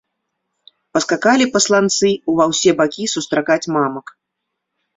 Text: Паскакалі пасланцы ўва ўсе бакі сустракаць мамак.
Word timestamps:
Паскакалі 0.97 1.45
пасланцы 1.59 2.09
ўва 2.35 2.49
ўсе 2.55 2.71
бакі 2.81 3.03
сустракаць 3.15 3.61
мамак. 3.79 4.07